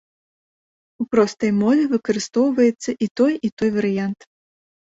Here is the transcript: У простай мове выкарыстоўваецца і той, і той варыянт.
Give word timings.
У 1.03 1.07
простай 1.15 1.51
мове 1.59 1.83
выкарыстоўваецца 1.93 2.91
і 3.07 3.11
той, 3.23 3.33
і 3.51 3.55
той 3.61 3.69
варыянт. 3.79 4.19